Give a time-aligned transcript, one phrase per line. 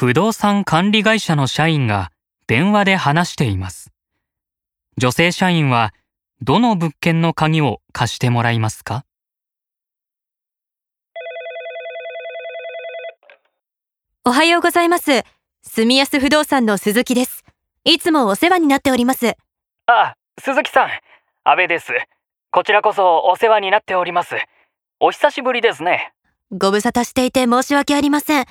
[0.00, 2.12] 不動産管理会社の社員が
[2.46, 3.90] 電話で話しています。
[4.96, 5.92] 女性社員は
[6.40, 9.04] どの物件の鍵を貸してもらいますか？
[14.24, 15.24] おはようございます。
[15.64, 17.42] 住安不動産の鈴木です。
[17.82, 19.34] いつもお世話になっております。
[19.86, 20.90] あ、鈴木さん、
[21.42, 21.92] 安倍です。
[22.52, 24.36] こちらこそお世話になっております。
[25.00, 26.12] お久しぶりですね。
[26.52, 28.46] ご無沙汰していて申し訳ありません。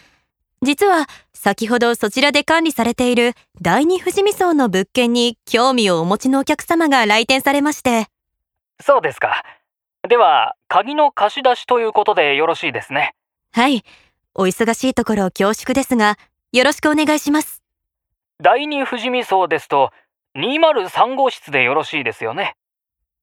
[0.64, 1.06] 実は、
[1.48, 8.08] 先ほどそちらで管理されている第二富士見荘の物件に興味をお持ちのお客様が来店されまして、
[8.82, 9.46] そうですか。
[10.10, 13.16] では、鍵の貸し出しということでよろしいですね。
[13.54, 13.86] はい。
[14.36, 16.18] お忙しいところ恐縮ですが、
[16.52, 17.64] よろしくお願いします。
[18.44, 19.92] 第二富士見荘ですと、
[20.36, 22.58] 203号室でよろしいですよね。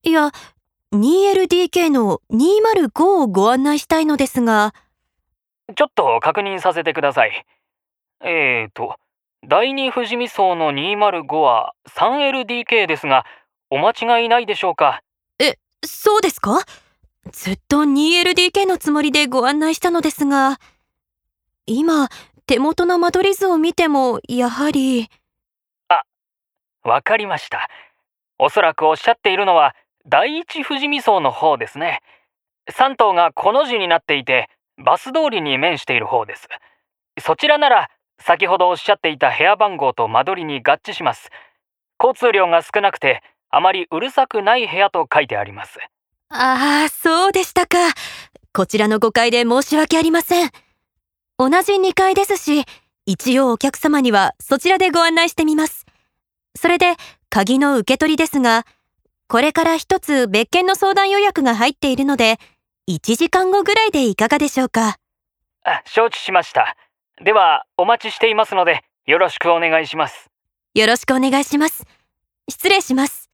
[0.02, 0.30] いや、
[0.95, 4.73] 2LDK の205をご案内したいのですが、
[5.77, 7.45] ちょっと確認させてください。
[8.23, 8.96] えーと、
[9.46, 13.26] 第二富士見荘の205は 3LDK ですが、
[13.70, 15.02] お間違いないでしょうか？
[15.87, 16.60] そうですか？
[17.30, 20.59] ずっと 2LDK のつもりでご案内したのですが、
[21.66, 22.09] 今、
[22.46, 25.09] 手元の間取り図を見ても、やはり、
[26.82, 27.68] わかりました。
[28.38, 29.74] おそらくおっしゃっているのは、
[30.07, 32.01] 第一富士見荘の方ですね。
[32.70, 36.46] 3棟がこの字になっていて、バス通りに面している方です。
[37.20, 41.30] そちらなら、先ほどおっしゃっていた部屋番号と間取りに合致します。
[42.02, 45.79] 交通量が少なくて、あまりうるさくない部屋と書いてあります。
[46.30, 47.76] ああ、そうでしたか。
[48.52, 50.51] こちらの誤解で申し訳ありません。
[51.38, 52.65] 同じ2階ですし、
[53.07, 55.87] 一応お客様にはそちらでご案内してみます。
[56.57, 56.95] それで、
[57.30, 58.65] 鍵の受け取りですが、
[59.29, 62.38] これから一つ別件の相談予約が入っているので、
[62.88, 64.98] 1時間後ぐらいでいかがでしょうか？
[65.65, 66.76] あ、承知しました。
[67.22, 70.31] では、お待ちしていますので、よろしくお願いします。
[70.75, 71.87] よろしくお願いします。
[72.48, 73.30] 失礼します。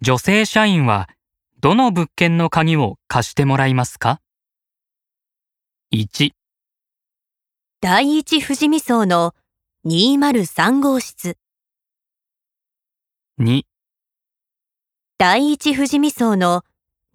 [0.00, 1.08] 女性社員は
[1.58, 4.20] どの物件の鍵を貸してもらいますか
[5.92, 6.30] ?1、
[7.80, 9.34] 第一富士見荘の
[9.84, 11.36] 203号室。
[13.40, 13.62] 2、
[15.18, 16.62] 第一富士見荘の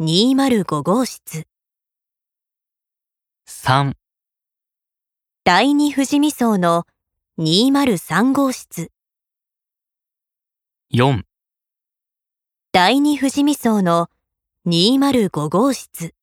[0.02, 1.48] 205号室。
[3.66, 3.94] 3、
[5.46, 6.84] 第二富士見荘の
[7.40, 8.92] 203号室。
[10.94, 11.22] 4
[12.74, 14.10] 第二富士見荘の
[14.68, 16.14] 205号室。